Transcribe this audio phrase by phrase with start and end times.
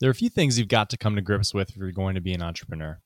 [0.00, 2.14] There are a few things you've got to come to grips with if you're going
[2.14, 3.00] to be an entrepreneur.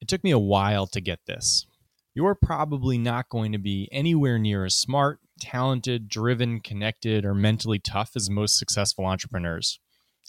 [0.00, 1.66] It took me a while to get this.
[2.14, 7.78] You're probably not going to be anywhere near as smart, talented, driven, connected, or mentally
[7.78, 9.78] tough as most successful entrepreneurs.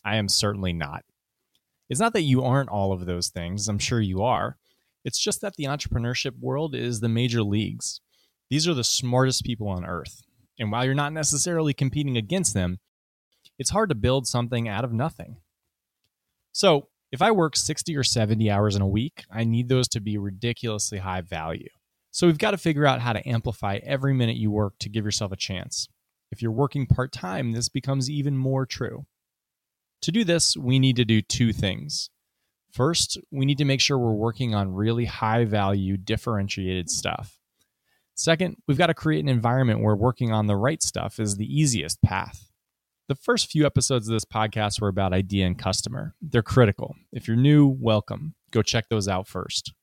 [0.06, 1.04] I am certainly not.
[1.90, 4.58] It's not that you aren't all of those things, I'm sure you are.
[5.04, 8.02] It's just that the entrepreneurship world is the major leagues.
[8.52, 10.22] These are the smartest people on earth.
[10.60, 12.80] And while you're not necessarily competing against them,
[13.58, 15.38] it's hard to build something out of nothing.
[16.52, 20.00] So, if I work 60 or 70 hours in a week, I need those to
[20.00, 21.70] be ridiculously high value.
[22.12, 25.06] So, we've got to figure out how to amplify every minute you work to give
[25.06, 25.88] yourself a chance.
[26.32, 29.06] If you're working part time, this becomes even more true.
[30.04, 32.10] To do this, we need to do two things.
[32.72, 37.38] First, we need to make sure we're working on really high value, differentiated stuff.
[38.16, 41.46] Second, we've got to create an environment where working on the right stuff is the
[41.46, 42.51] easiest path.
[43.12, 46.16] The first few episodes of this podcast were about idea and customer.
[46.22, 46.96] They're critical.
[47.12, 48.36] If you're new, welcome.
[48.52, 49.74] Go check those out first.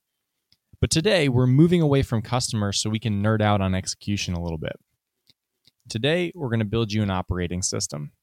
[0.81, 4.41] But today, we're moving away from customer so we can nerd out on execution a
[4.41, 4.77] little bit.
[5.89, 8.13] Today, we're going to build you an operating system.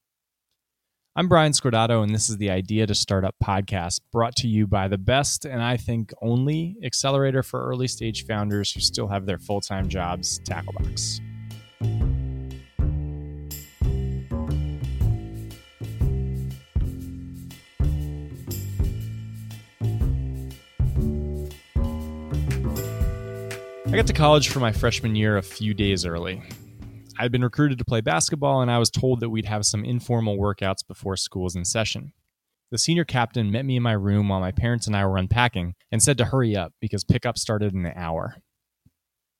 [1.14, 4.88] I'm Brian Scordato, and this is the Idea to Startup podcast brought to you by
[4.88, 9.38] the best and I think only accelerator for early stage founders who still have their
[9.38, 11.20] full time jobs, Tacklebox.
[23.96, 26.42] I got to college for my freshman year a few days early.
[27.18, 30.36] I'd been recruited to play basketball, and I was told that we'd have some informal
[30.36, 32.12] workouts before school's in session.
[32.70, 35.76] The senior captain met me in my room while my parents and I were unpacking
[35.90, 38.36] and said to hurry up because pickup started in an hour.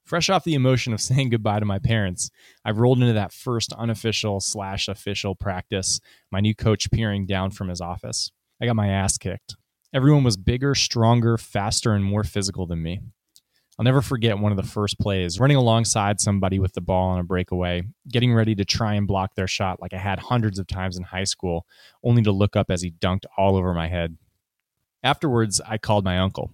[0.07, 2.31] Fresh off the emotion of saying goodbye to my parents,
[2.65, 6.01] I rolled into that first unofficial slash official practice,
[6.33, 8.33] my new coach peering down from his office.
[8.59, 9.55] I got my ass kicked.
[9.93, 13.01] Everyone was bigger, stronger, faster, and more physical than me.
[13.79, 17.19] I'll never forget one of the first plays, running alongside somebody with the ball on
[17.19, 20.67] a breakaway, getting ready to try and block their shot like I had hundreds of
[20.67, 21.67] times in high school,
[22.03, 24.17] only to look up as he dunked all over my head.
[25.03, 26.53] Afterwards, I called my uncle.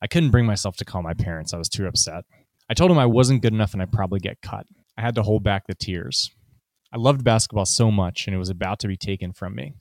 [0.00, 2.24] I couldn't bring myself to call my parents, I was too upset.
[2.70, 4.66] I told him I wasn't good enough and I'd probably get cut.
[4.96, 6.30] I had to hold back the tears.
[6.90, 9.74] I loved basketball so much and it was about to be taken from me.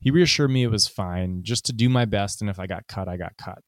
[0.00, 2.86] He reassured me it was fine, just to do my best, and if I got
[2.86, 3.58] cut, I got cut.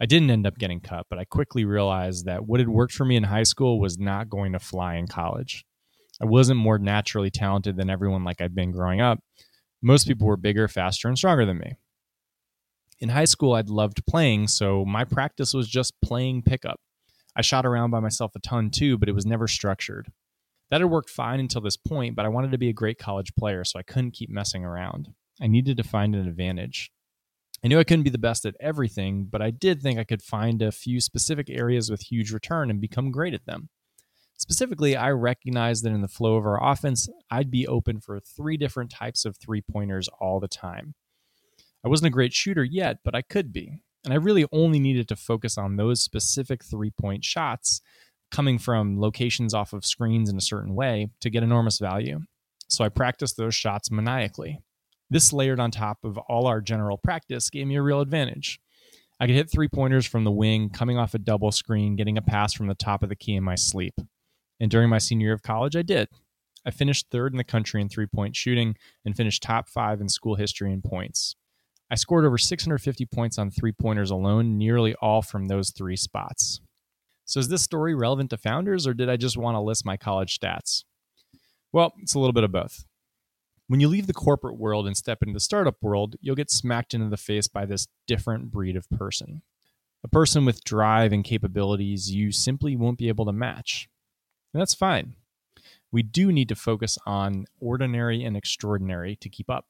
[0.00, 3.04] I didn't end up getting cut, but I quickly realized that what had worked for
[3.04, 5.64] me in high school was not going to fly in college.
[6.20, 9.20] I wasn't more naturally talented than everyone like I'd been growing up.
[9.82, 11.76] Most people were bigger, faster, and stronger than me.
[13.00, 16.80] In high school, I'd loved playing, so my practice was just playing pickup.
[17.36, 20.10] I shot around by myself a ton too, but it was never structured.
[20.70, 23.34] That had worked fine until this point, but I wanted to be a great college
[23.36, 25.14] player, so I couldn't keep messing around.
[25.40, 26.90] I needed to find an advantage.
[27.64, 30.22] I knew I couldn't be the best at everything, but I did think I could
[30.22, 33.68] find a few specific areas with huge return and become great at them.
[34.36, 38.56] Specifically, I recognized that in the flow of our offense, I'd be open for three
[38.56, 40.94] different types of three pointers all the time.
[41.84, 43.72] I wasn't a great shooter yet, but I could be.
[44.04, 47.80] And I really only needed to focus on those specific three point shots
[48.30, 52.20] coming from locations off of screens in a certain way to get enormous value.
[52.68, 54.60] So I practiced those shots maniacally.
[55.10, 58.60] This layered on top of all our general practice gave me a real advantage.
[59.20, 62.22] I could hit three pointers from the wing, coming off a double screen, getting a
[62.22, 63.94] pass from the top of the key in my sleep.
[64.60, 66.08] And during my senior year of college, I did.
[66.64, 70.08] I finished third in the country in three point shooting and finished top five in
[70.08, 71.34] school history in points.
[71.90, 76.60] I scored over 650 points on three pointers alone, nearly all from those three spots.
[77.24, 79.96] So, is this story relevant to founders, or did I just want to list my
[79.96, 80.84] college stats?
[81.72, 82.84] Well, it's a little bit of both.
[83.68, 86.94] When you leave the corporate world and step into the startup world, you'll get smacked
[86.94, 89.42] into the face by this different breed of person.
[90.02, 93.90] A person with drive and capabilities you simply won't be able to match.
[94.54, 95.16] And that's fine.
[95.92, 99.66] We do need to focus on ordinary and extraordinary to keep up.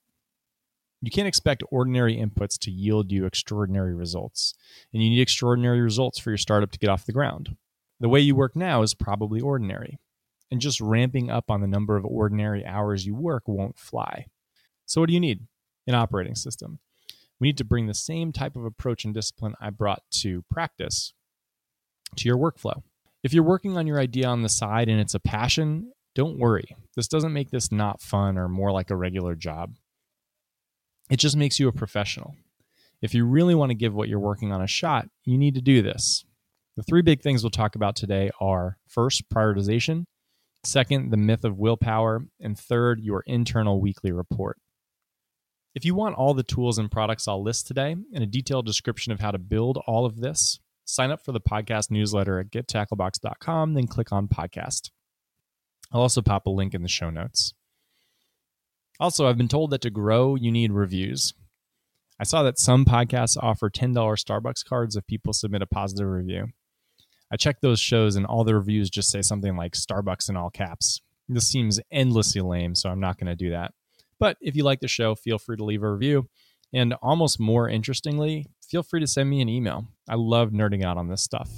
[1.03, 4.55] You can't expect ordinary inputs to yield you extraordinary results,
[4.93, 7.57] and you need extraordinary results for your startup to get off the ground.
[7.99, 9.99] The way you work now is probably ordinary
[10.51, 14.27] and just ramping up on the number of ordinary hours you work won't fly.
[14.87, 15.47] So, what do you need?
[15.87, 16.79] An operating system.
[17.41, 21.13] We need to bring the same type of approach and discipline I brought to practice
[22.17, 22.83] to your workflow.
[23.23, 26.77] If you're working on your idea on the side and it's a passion, don't worry.
[26.97, 29.75] This doesn't make this not fun or more like a regular job.
[31.11, 32.35] It just makes you a professional.
[33.01, 35.61] If you really want to give what you're working on a shot, you need to
[35.61, 36.25] do this.
[36.77, 40.05] The three big things we'll talk about today are first, prioritization,
[40.69, 42.27] Second, the myth of willpower.
[42.41, 44.59] And third, your internal weekly report.
[45.75, 49.11] If you want all the tools and products I'll list today and a detailed description
[49.11, 53.73] of how to build all of this, sign up for the podcast newsletter at gettacklebox.com,
[53.73, 54.91] then click on podcast.
[55.91, 57.55] I'll also pop a link in the show notes.
[59.01, 61.33] Also, I've been told that to grow, you need reviews.
[62.21, 66.49] I saw that some podcasts offer $10 Starbucks cards if people submit a positive review.
[67.31, 70.51] I check those shows and all the reviews just say something like Starbucks in all
[70.51, 71.01] caps.
[71.29, 73.75] This seems endlessly lame, so I'm not going to do that.
[74.19, 76.29] But if you like the show, feel free to leave a review.
[76.73, 79.87] And almost more interestingly, feel free to send me an email.
[80.09, 81.51] I love nerding out on this stuff.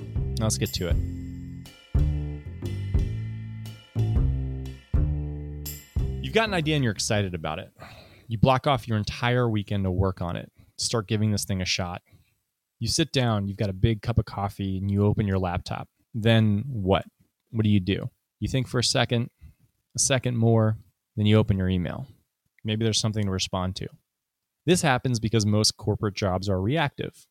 [0.00, 0.96] Now let's get to it.
[6.22, 7.72] You've got an idea and you're excited about it.
[8.26, 11.64] You block off your entire weekend to work on it, start giving this thing a
[11.64, 12.02] shot.
[12.78, 15.88] You sit down, you've got a big cup of coffee, and you open your laptop.
[16.14, 17.04] Then what?
[17.50, 18.10] What do you do?
[18.40, 19.30] You think for a second,
[19.96, 20.76] a second more,
[21.16, 22.06] then you open your email.
[22.64, 23.88] Maybe there's something to respond to.
[24.64, 27.26] This happens because most corporate jobs are reactive.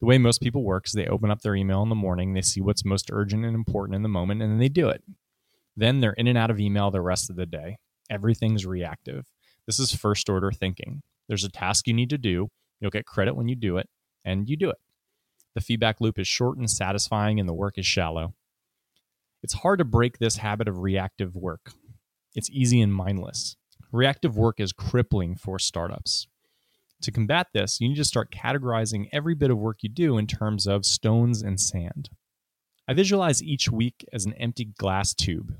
[0.00, 2.40] The way most people work is they open up their email in the morning, they
[2.40, 5.02] see what's most urgent and important in the moment, and then they do it.
[5.76, 7.78] Then they're in and out of email the rest of the day.
[8.08, 9.26] Everything's reactive.
[9.66, 11.02] This is first order thinking.
[11.28, 12.48] There's a task you need to do,
[12.80, 13.88] you'll get credit when you do it,
[14.28, 14.78] and you do it.
[15.54, 18.34] The feedback loop is short and satisfying, and the work is shallow.
[19.42, 21.72] It's hard to break this habit of reactive work.
[22.34, 23.56] It's easy and mindless.
[23.90, 26.26] Reactive work is crippling for startups.
[27.02, 30.26] To combat this, you need to start categorizing every bit of work you do in
[30.26, 32.10] terms of stones and sand.
[32.88, 35.54] I visualize each week as an empty glass tube.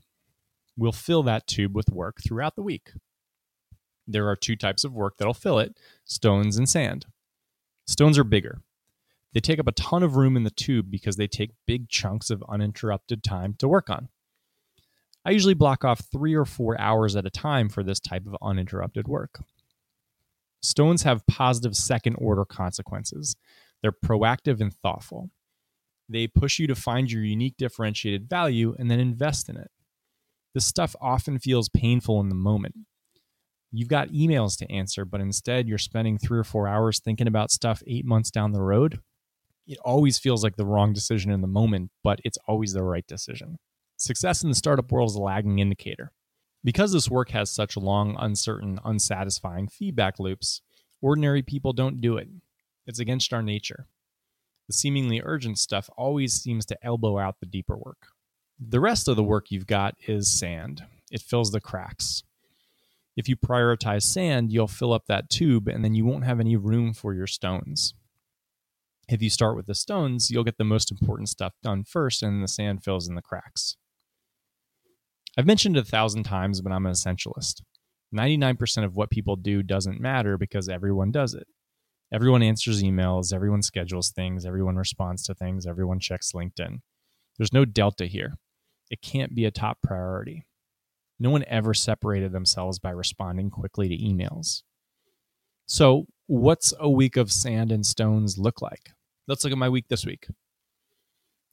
[0.76, 2.93] We'll fill that tube with work throughout the week
[4.09, 7.06] there are two types of work that'll fill it stones and sand.
[7.88, 8.61] Stones are bigger.
[9.32, 12.29] They take up a ton of room in the tube because they take big chunks
[12.29, 14.11] of uninterrupted time to work on.
[15.25, 18.37] I usually block off three or four hours at a time for this type of
[18.43, 19.43] uninterrupted work.
[20.61, 23.37] Stones have positive second order consequences.
[23.81, 25.31] They're proactive and thoughtful.
[26.11, 29.70] They push you to find your unique differentiated value and then invest in it.
[30.52, 32.75] This stuff often feels painful in the moment,
[33.73, 37.50] you've got emails to answer, but instead you're spending three or four hours thinking about
[37.50, 39.00] stuff eight months down the road,
[39.67, 43.06] it always feels like the wrong decision in the moment, but it's always the right
[43.06, 43.59] decision.
[43.99, 46.12] Success in the startup world is a lagging indicator.
[46.65, 50.61] Because this work has such long, uncertain, unsatisfying feedback loops,
[51.00, 52.29] ordinary people don't do it.
[52.87, 53.87] It's against our nature.
[54.67, 58.09] The seemingly urgent stuff always seems to elbow out the deeper work.
[58.59, 60.82] The rest of the work you've got is sand.
[61.11, 62.25] It fills the cracks
[63.19, 66.55] if you prioritize sand, you'll fill up that tube and then you won't have any
[66.55, 67.93] room for your stones.
[69.09, 72.44] If you start with the stones, you'll get the most important stuff done first and
[72.44, 73.76] the sand fills in the cracks.
[75.37, 77.62] I've mentioned it a thousand times, but I'm an essentialist.
[78.15, 81.49] 99% of what people do doesn't matter because everyone does it.
[82.12, 86.82] Everyone answers emails, everyone schedules things, everyone responds to things, everyone checks LinkedIn.
[87.37, 88.35] There's no delta here.
[88.91, 90.47] It can't be a top priority.
[91.19, 94.62] No one ever separated themselves by responding quickly to emails.
[95.67, 98.91] So, what's a week of sand and stones look like?
[99.26, 100.29] Let's look at my week this week.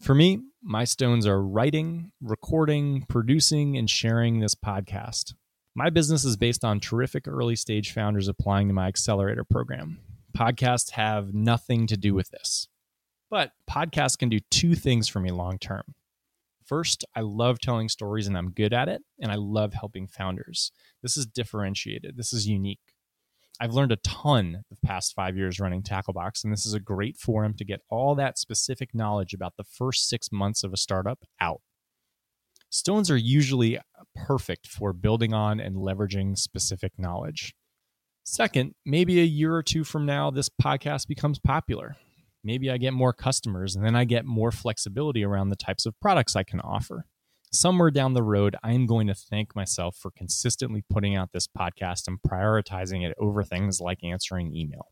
[0.01, 5.33] For me, my stones are writing, recording, producing, and sharing this podcast.
[5.73, 10.00] My business is based on terrific early stage founders applying to my accelerator program.
[10.38, 12.68] Podcasts have nothing to do with this.
[13.30, 15.83] But podcasts can do two things for me long term.
[16.66, 20.72] First, I love telling stories and I'm good at it, and I love helping founders.
[21.04, 22.80] This is differentiated, this is unique.
[23.60, 27.18] I've learned a ton the past five years running Tacklebox, and this is a great
[27.18, 31.19] forum to get all that specific knowledge about the first six months of a startup
[31.40, 31.62] out.
[32.69, 33.80] Stones are usually
[34.16, 37.54] perfect for building on and leveraging specific knowledge.
[38.26, 41.95] Second, maybe a year or two from now, this podcast becomes popular
[42.45, 45.99] maybe I get more customers and then I get more flexibility around the types of
[45.99, 47.06] products I can offer.
[47.52, 51.47] Somewhere down the road, I am going to thank myself for consistently putting out this
[51.47, 54.92] podcast and prioritizing it over things like answering email.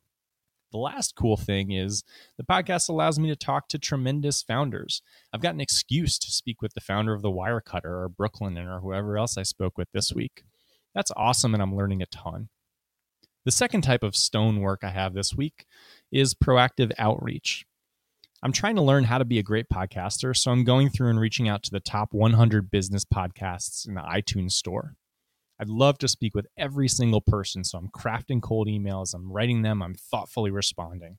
[0.71, 2.03] The last cool thing is
[2.37, 5.03] the podcast allows me to talk to tremendous founders.
[5.31, 8.79] I've got an excuse to speak with the founder of the Wirecutter or Brooklinen or
[8.79, 10.43] whoever else I spoke with this week.
[10.95, 12.49] That's awesome, and I'm learning a ton.
[13.45, 15.65] The second type of stonework I have this week
[16.13, 17.65] is proactive outreach.
[18.43, 21.19] I'm trying to learn how to be a great podcaster, so I'm going through and
[21.19, 24.95] reaching out to the top 100 business podcasts in the iTunes store.
[25.59, 29.61] I'd love to speak with every single person, so I'm crafting cold emails, I'm writing
[29.61, 31.17] them, I'm thoughtfully responding.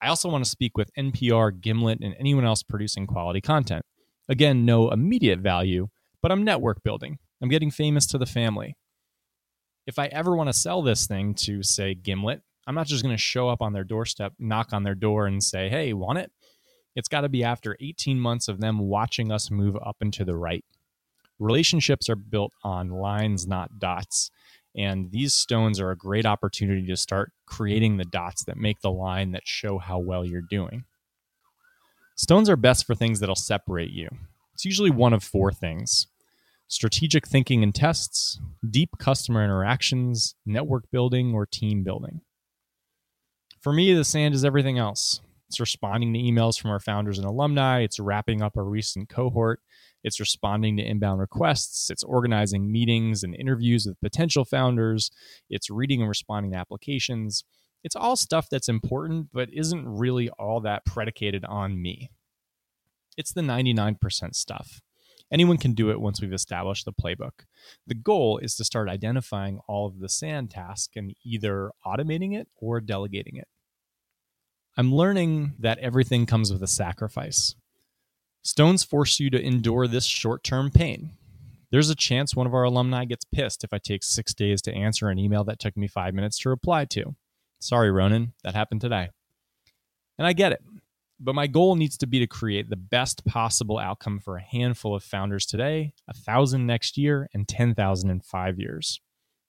[0.00, 3.84] I also want to speak with NPR, Gimlet, and anyone else producing quality content.
[4.28, 5.88] Again, no immediate value,
[6.22, 7.18] but I'm network building.
[7.42, 8.76] I'm getting famous to the family.
[9.86, 13.14] If I ever want to sell this thing to, say, Gimlet, I'm not just going
[13.14, 16.30] to show up on their doorstep, knock on their door, and say, hey, want it?
[16.94, 20.24] It's got to be after 18 months of them watching us move up and to
[20.24, 20.64] the right.
[21.38, 24.30] Relationships are built on lines, not dots.
[24.76, 28.90] And these stones are a great opportunity to start creating the dots that make the
[28.90, 30.84] line that show how well you're doing.
[32.16, 34.08] Stones are best for things that'll separate you.
[34.54, 36.06] It's usually one of four things
[36.68, 38.40] strategic thinking and tests,
[38.70, 42.22] deep customer interactions, network building, or team building.
[43.62, 45.20] For me, the sand is everything else.
[45.48, 49.60] It's responding to emails from our founders and alumni, it's wrapping up a recent cohort,
[50.02, 55.12] it's responding to inbound requests, it's organizing meetings and interviews with potential founders,
[55.48, 57.44] it's reading and responding to applications.
[57.84, 62.10] It's all stuff that's important, but isn't really all that predicated on me.
[63.16, 64.80] It's the 99% stuff.
[65.30, 67.44] Anyone can do it once we've established the playbook.
[67.86, 72.48] The goal is to start identifying all of the sand tasks and either automating it
[72.56, 73.48] or delegating it.
[74.76, 77.54] I'm learning that everything comes with a sacrifice.
[78.42, 81.10] Stones force you to endure this short term pain.
[81.70, 84.74] There's a chance one of our alumni gets pissed if I take six days to
[84.74, 87.14] answer an email that took me five minutes to reply to.
[87.60, 89.10] Sorry, Ronan, that happened today.
[90.18, 90.62] And I get it.
[91.20, 94.94] But my goal needs to be to create the best possible outcome for a handful
[94.94, 99.00] of founders today, a thousand next year, and 10,000 in five years.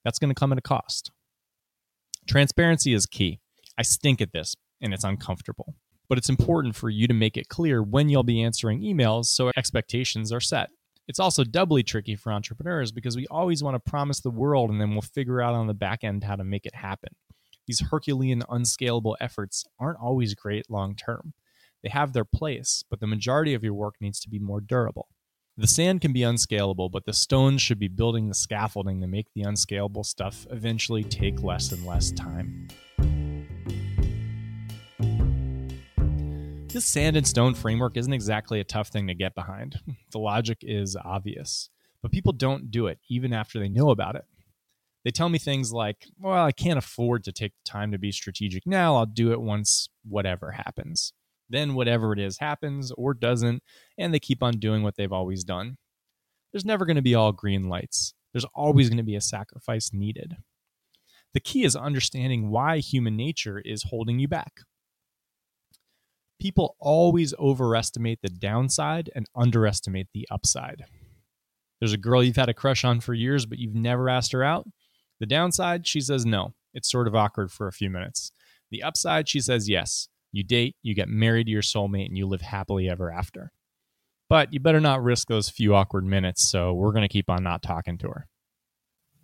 [0.03, 1.11] That's going to come at a cost.
[2.27, 3.39] Transparency is key.
[3.77, 5.73] I stink at this, and it's uncomfortable.
[6.09, 9.51] But it's important for you to make it clear when you'll be answering emails so
[9.55, 10.69] expectations are set.
[11.07, 14.79] It's also doubly tricky for entrepreneurs because we always want to promise the world and
[14.79, 17.15] then we'll figure out on the back end how to make it happen.
[17.65, 21.33] These Herculean, unscalable efforts aren't always great long term.
[21.81, 25.07] They have their place, but the majority of your work needs to be more durable.
[25.57, 29.27] The sand can be unscalable, but the stones should be building the scaffolding to make
[29.35, 32.69] the unscalable stuff eventually take less and less time.
[36.73, 39.79] This sand and stone framework isn't exactly a tough thing to get behind.
[40.11, 41.69] The logic is obvious,
[42.01, 44.25] but people don't do it even after they know about it.
[45.03, 48.11] They tell me things like, well, I can't afford to take the time to be
[48.11, 48.95] strategic now.
[48.95, 51.13] I'll do it once whatever happens.
[51.47, 53.61] Then whatever it is happens or doesn't,
[53.95, 55.77] and they keep on doing what they've always done.
[56.51, 58.15] There's never going to be all green lights.
[58.33, 60.37] There's always going to be a sacrifice needed.
[61.35, 64.61] The key is understanding why human nature is holding you back
[66.43, 70.83] people always overestimate the downside and underestimate the upside.
[71.79, 74.43] There's a girl you've had a crush on for years, but you've never asked her
[74.43, 74.67] out.
[75.21, 76.53] The downside, she says no.
[76.73, 78.33] It's sort of awkward for a few minutes.
[78.71, 80.09] The upside, she says yes.
[80.33, 83.53] You date, you get married to your soulmate, and you live happily ever after.
[84.27, 87.41] But you better not risk those few awkward minutes, so we're going to keep on
[87.41, 88.27] not talking to her.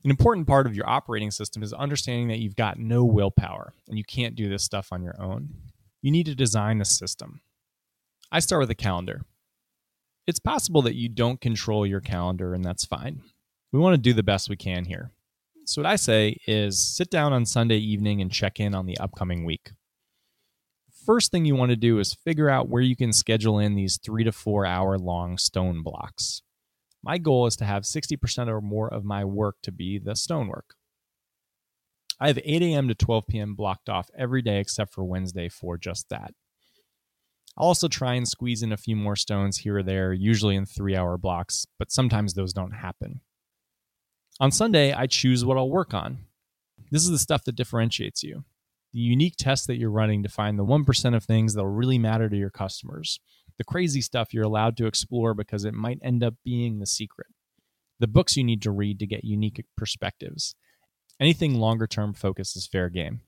[0.06, 3.98] An important part of your operating system is understanding that you've got no willpower and
[3.98, 5.50] you can't do this stuff on your own
[6.02, 7.42] you need to design a system.
[8.32, 9.22] I start with a calendar.
[10.28, 13.22] It's possible that you don't control your calendar, and that's fine.
[13.72, 15.12] We want to do the best we can here.
[15.66, 18.98] So, what I say is sit down on Sunday evening and check in on the
[18.98, 19.72] upcoming week.
[21.06, 23.98] First thing you want to do is figure out where you can schedule in these
[23.98, 26.42] three to four hour long stone blocks.
[27.04, 30.76] My goal is to have 60% or more of my work to be the stonework.
[32.20, 32.88] I have 8 a.m.
[32.90, 33.56] to 12 p.m.
[33.56, 36.34] blocked off every day except for Wednesday for just that.
[37.58, 40.66] I'll also try and squeeze in a few more stones here or there, usually in
[40.66, 43.22] three hour blocks, but sometimes those don't happen.
[44.40, 46.20] On Sunday, I choose what I'll work on.
[46.92, 48.46] This is the stuff that differentiates you.
[48.94, 52.30] The unique test that you're running to find the 1% of things that'll really matter
[52.30, 53.20] to your customers.
[53.58, 57.28] The crazy stuff you're allowed to explore because it might end up being the secret.
[58.00, 60.56] The books you need to read to get unique perspectives
[61.20, 63.22] Anything longer term focus is fair game.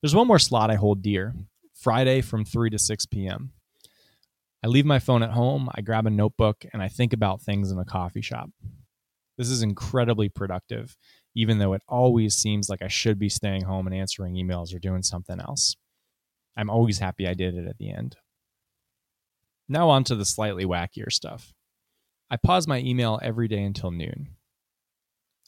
[0.00, 1.34] There's one more slot I hold dear
[1.74, 3.52] Friday from 3 to 6 p.m.
[4.62, 7.70] I leave my phone at home, I grab a notebook, and I think about things
[7.70, 8.50] in a coffee shop.
[9.36, 10.96] This is incredibly productive,
[11.34, 14.78] even though it always seems like I should be staying home and answering emails or
[14.78, 15.76] doing something else.
[16.56, 18.16] I'm always happy I did it at the end.
[19.68, 21.52] Now, on to the slightly wackier stuff.
[22.30, 24.35] I pause my email every day until noon.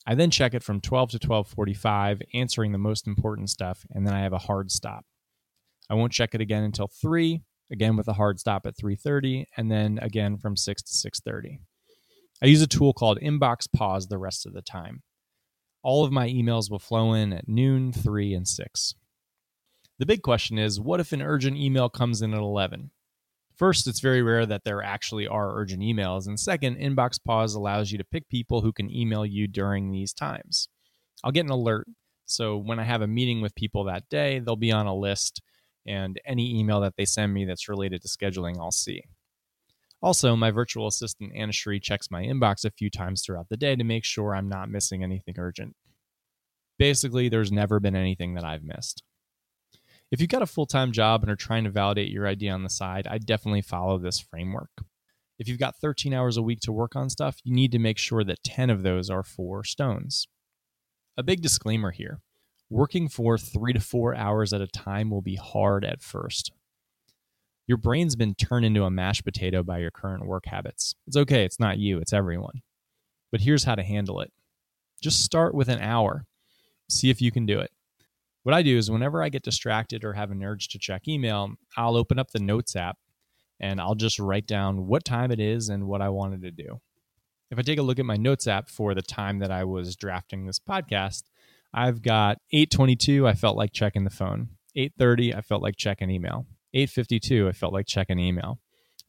[0.08, 4.14] I then check it from 12 to 12:45, answering the most important stuff, and then
[4.14, 5.04] I have a hard stop.
[5.90, 9.70] I won't check it again until 3, again with a hard stop at 3:30, and
[9.70, 11.58] then again from 6 to 6:30.
[12.42, 15.02] I use a tool called Inbox Pause the rest of the time.
[15.82, 18.94] All of my emails will flow in at noon, 3, and 6.
[19.98, 22.92] The big question is what if an urgent email comes in at 11?
[23.58, 26.28] First, it's very rare that there actually are urgent emails.
[26.28, 30.12] And second, Inbox Pause allows you to pick people who can email you during these
[30.12, 30.68] times.
[31.24, 31.88] I'll get an alert.
[32.26, 35.42] So when I have a meeting with people that day, they'll be on a list,
[35.86, 39.02] and any email that they send me that's related to scheduling, I'll see.
[40.00, 43.74] Also, my virtual assistant, Anna Shree, checks my inbox a few times throughout the day
[43.74, 45.74] to make sure I'm not missing anything urgent.
[46.78, 49.02] Basically, there's never been anything that I've missed.
[50.10, 52.62] If you've got a full time job and are trying to validate your idea on
[52.62, 54.70] the side, I definitely follow this framework.
[55.38, 57.98] If you've got 13 hours a week to work on stuff, you need to make
[57.98, 60.26] sure that 10 of those are for stones.
[61.16, 62.20] A big disclaimer here
[62.70, 66.52] working for three to four hours at a time will be hard at first.
[67.66, 70.94] Your brain's been turned into a mashed potato by your current work habits.
[71.06, 72.62] It's okay, it's not you, it's everyone.
[73.30, 74.32] But here's how to handle it
[75.00, 76.24] just start with an hour,
[76.90, 77.70] see if you can do it.
[78.48, 81.50] What I do is whenever I get distracted or have an urge to check email,
[81.76, 82.96] I'll open up the Notes app
[83.60, 86.80] and I'll just write down what time it is and what I wanted to do.
[87.50, 89.96] If I take a look at my Notes app for the time that I was
[89.96, 91.24] drafting this podcast,
[91.74, 94.48] I've got 8:22 I felt like checking the phone.
[94.74, 96.46] 8:30 I felt like checking email.
[96.72, 98.60] 8:52 I felt like checking email.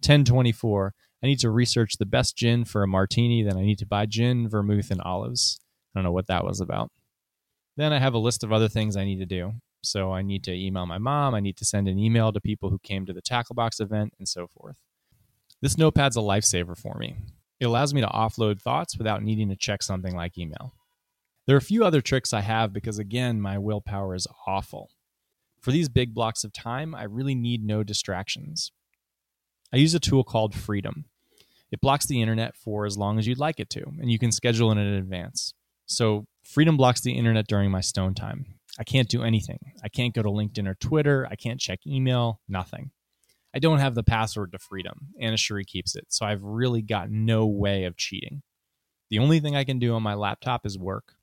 [0.01, 0.91] 10:24
[1.23, 4.05] I need to research the best gin for a martini, then I need to buy
[4.05, 5.61] gin, vermouth and olives.
[5.95, 6.91] I don't know what that was about.
[7.77, 9.53] Then I have a list of other things I need to do.
[9.81, 12.69] So I need to email my mom, I need to send an email to people
[12.69, 14.77] who came to the Tacklebox event, and so forth.
[15.61, 17.15] This notepad's a lifesaver for me.
[17.59, 20.73] It allows me to offload thoughts without needing to check something like email.
[21.45, 24.91] There are a few other tricks I have because, again, my willpower is awful.
[25.59, 28.71] For these big blocks of time, I really need no distractions.
[29.73, 31.05] I use a tool called Freedom.
[31.71, 34.31] It blocks the internet for as long as you'd like it to, and you can
[34.31, 35.53] schedule it in advance.
[35.85, 38.43] So, Freedom blocks the internet during my stone time.
[38.79, 39.59] I can't do anything.
[39.83, 41.27] I can't go to LinkedIn or Twitter.
[41.29, 42.89] I can't check email, nothing.
[43.53, 45.09] I don't have the password to Freedom.
[45.21, 48.41] Anna Shree keeps it, so I've really got no way of cheating.
[49.11, 51.13] The only thing I can do on my laptop is work.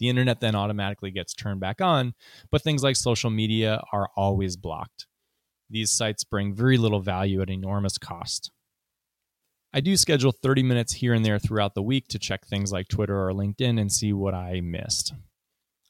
[0.00, 2.12] The internet then automatically gets turned back on,
[2.50, 5.06] but things like social media are always blocked.
[5.70, 8.50] These sites bring very little value at enormous cost.
[9.72, 12.88] I do schedule 30 minutes here and there throughout the week to check things like
[12.88, 15.12] Twitter or LinkedIn and see what I missed.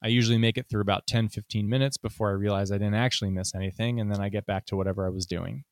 [0.02, 3.30] I usually make it through about 10 15 minutes before I realize I didn't actually
[3.30, 5.64] miss anything, and then I get back to whatever I was doing.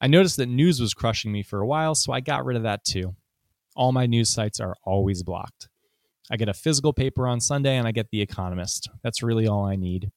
[0.00, 2.62] I noticed that news was crushing me for a while, so I got rid of
[2.62, 3.16] that too.
[3.76, 5.68] All my news sites are always blocked.
[6.30, 8.88] I get a physical paper on Sunday and I get The Economist.
[9.02, 10.10] That's really all I need.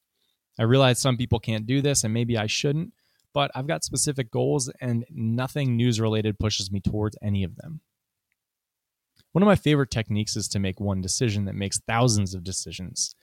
[0.58, 2.92] I realize some people can't do this and maybe I shouldn't,
[3.34, 7.80] but I've got specific goals and nothing news related pushes me towards any of them.
[9.32, 13.14] One of my favorite techniques is to make one decision that makes thousands of decisions.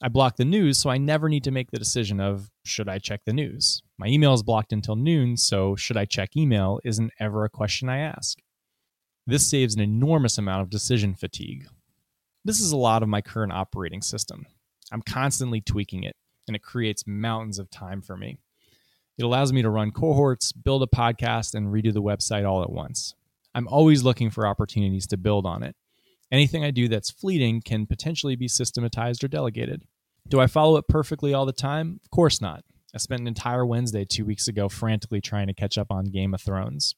[0.00, 2.98] I block the news so I never need to make the decision of should I
[2.98, 3.82] check the news.
[3.98, 7.88] My email is blocked until noon, so should I check email isn't ever a question
[7.88, 8.38] I ask.
[9.26, 11.66] This saves an enormous amount of decision fatigue.
[12.44, 14.46] This is a lot of my current operating system.
[14.92, 16.14] I'm constantly tweaking it,
[16.46, 18.38] and it creates mountains of time for me.
[19.16, 22.70] It allows me to run cohorts, build a podcast, and redo the website all at
[22.70, 23.14] once.
[23.54, 25.76] I'm always looking for opportunities to build on it.
[26.32, 29.84] Anything I do that's fleeting can potentially be systematized or delegated.
[30.26, 32.00] Do I follow it perfectly all the time?
[32.02, 32.64] Of course not.
[32.94, 36.34] I spent an entire Wednesday two weeks ago frantically trying to catch up on Game
[36.34, 36.94] of Thrones.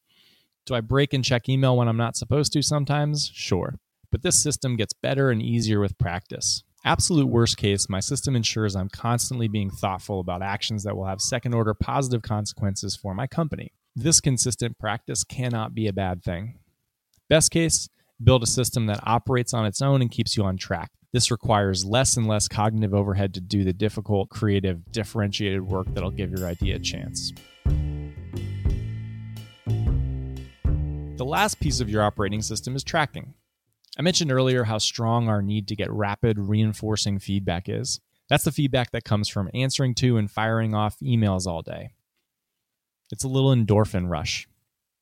[0.64, 3.30] Do I break and check email when I'm not supposed to sometimes?
[3.34, 3.78] Sure.
[4.10, 6.62] But this system gets better and easier with practice.
[6.86, 11.20] Absolute worst case, my system ensures I'm constantly being thoughtful about actions that will have
[11.20, 13.72] second order positive consequences for my company.
[13.96, 16.60] This consistent practice cannot be a bad thing.
[17.28, 17.88] Best case,
[18.22, 20.92] build a system that operates on its own and keeps you on track.
[21.12, 26.12] This requires less and less cognitive overhead to do the difficult, creative, differentiated work that'll
[26.12, 27.32] give your idea a chance.
[31.16, 33.34] The last piece of your operating system is tracking.
[33.98, 37.98] I mentioned earlier how strong our need to get rapid, reinforcing feedback is.
[38.28, 41.90] That's the feedback that comes from answering to and firing off emails all day.
[43.10, 44.46] It's a little endorphin rush.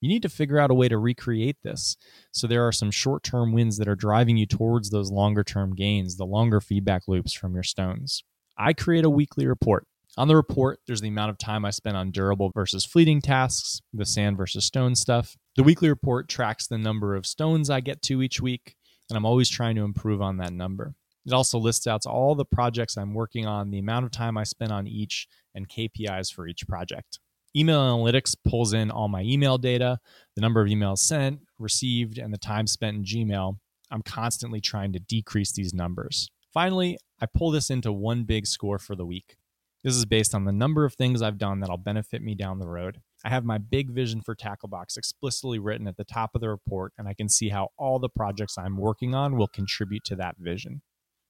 [0.01, 1.97] You need to figure out a way to recreate this.
[2.31, 5.75] So there are some short term wins that are driving you towards those longer term
[5.75, 8.23] gains, the longer feedback loops from your stones.
[8.57, 9.87] I create a weekly report.
[10.17, 13.81] On the report, there's the amount of time I spent on durable versus fleeting tasks,
[13.93, 15.37] the sand versus stone stuff.
[15.57, 18.77] The weekly report tracks the number of stones I get to each week,
[19.09, 20.95] and I'm always trying to improve on that number.
[21.27, 24.45] It also lists out all the projects I'm working on, the amount of time I
[24.45, 27.19] spent on each, and KPIs for each project.
[27.57, 30.01] Email Analytics pulls in all my email data,
[30.35, 33.59] the number of emails sent, received, and the time spent in Gmail.
[33.91, 36.29] I'm constantly trying to decrease these numbers.
[36.53, 39.37] Finally, I pull this into one big score for the week.
[39.85, 42.67] This is based on the number of things I've done that'll benefit me down the
[42.67, 43.01] road.
[43.25, 46.93] I have my big vision for Tacklebox explicitly written at the top of the report,
[46.99, 50.37] and I can see how all the projects I'm working on will contribute to that
[50.39, 50.83] vision.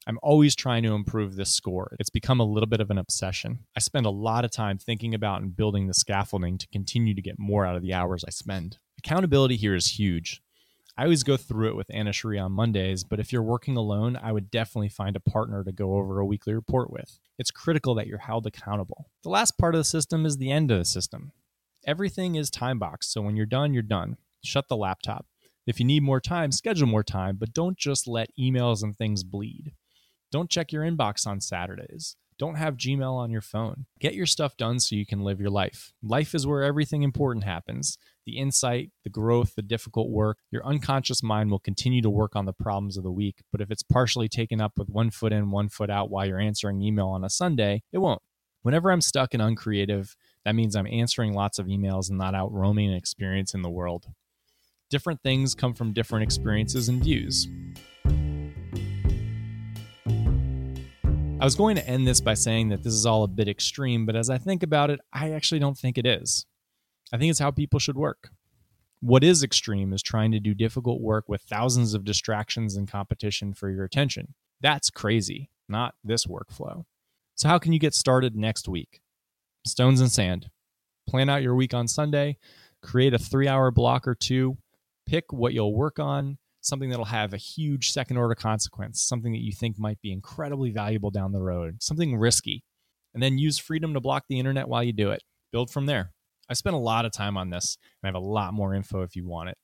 [0.07, 1.97] I'm always trying to improve this score.
[2.01, 3.61] It's become a little bit of an obsession.
[3.77, 7.23] I spend a lot of time thinking about and building the scaffolding to continue to
[7.23, 8.79] get more out of the hours I spend.
[8.99, 10.43] Accountability here is huge.
[10.99, 14.19] I always go through it with Anna Cherie on Mondays, but if you're working alone,
[14.21, 17.19] I would definitely find a partner to go over a weekly report with.
[17.39, 19.07] It's critical that you're held accountable.
[19.23, 21.33] The last part of the system is the end of the system.
[21.87, 24.17] Everything is time boxed, so when you're done, you're done.
[24.43, 25.27] Shut the laptop.
[25.67, 29.23] If you need more time, schedule more time, but don't just let emails and things
[29.23, 29.73] bleed.
[30.33, 32.17] Don't check your inbox on Saturdays.
[32.39, 33.87] Don't have Gmail on your phone.
[34.01, 35.93] Get your stuff done so you can live your life.
[36.03, 40.39] Life is where everything important happens the insight, the growth, the difficult work.
[40.51, 43.71] Your unconscious mind will continue to work on the problems of the week, but if
[43.71, 47.09] it's partially taken up with one foot in, one foot out while you're answering email
[47.09, 48.23] on a Sunday, it won't.
[48.63, 52.53] Whenever I'm stuck and uncreative, that means I'm answering lots of emails and not out
[52.53, 54.07] roaming and experiencing the world.
[54.91, 57.49] Different things come from different experiences and views.
[61.41, 64.07] I was going to end this by saying that this is all a bit extreme,
[64.07, 66.47] but as I think about it, I actually don't think it is.
[67.13, 68.31] I think it's how people should work.
[69.01, 73.53] What is extreme is trying to do difficult work with thousands of distractions and competition
[73.53, 74.35] for your attention.
[74.63, 76.85] That's crazy, not this workflow.
[77.35, 79.03] So, how can you get started next week?
[79.67, 80.49] Stones and sand.
[81.09, 82.39] Plan out your week on Sunday,
[82.83, 84.57] create a three hour block or two,
[85.07, 89.43] pick what you'll work on, something that'll have a huge second order consequence, something that
[89.43, 92.65] you think might be incredibly valuable down the road, something risky.
[93.13, 95.23] And then use freedom to block the internet while you do it.
[95.53, 96.13] Build from there.
[96.49, 99.03] I spent a lot of time on this, and I have a lot more info
[99.03, 99.57] if you want it.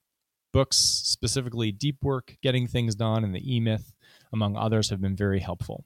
[0.53, 3.93] Books, specifically Deep Work, Getting Things Done, and The E Myth,
[4.33, 5.85] among others, have been very helpful.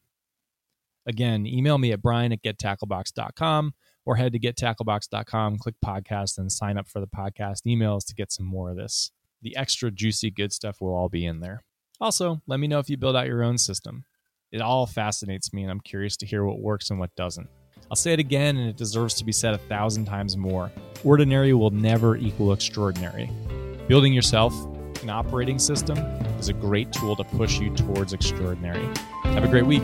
[1.07, 3.74] Again, email me at brian at gettacklebox.com
[4.07, 8.33] or head to gettacklebox.com, click podcast, and sign up for the podcast emails to get
[8.33, 9.11] some more of this
[9.45, 11.62] the extra juicy good stuff will all be in there.
[12.01, 14.05] Also, let me know if you build out your own system.
[14.51, 17.49] It all fascinates me, and I'm curious to hear what works and what doesn't.
[17.90, 20.73] I'll say it again, and it deserves to be said a thousand times more.
[21.05, 23.31] Ordinary will never equal extraordinary.
[23.87, 24.55] Building yourself
[25.03, 25.99] an operating system
[26.38, 28.88] is a great tool to push you towards extraordinary.
[29.25, 29.83] Have a great week.